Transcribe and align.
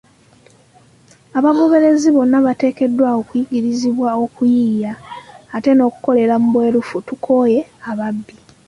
Abagoberezi 1.37 2.07
bonna 2.15 2.37
bateekeddwa 2.45 3.09
okuyigirizibwa 3.19 4.09
okuyiiya, 4.25 4.93
ate 5.55 5.71
n'okukolera 5.73 6.33
mu 6.41 6.47
bwerufu; 6.53 6.95
tukooye 7.07 7.59
ababbi. 7.89 8.35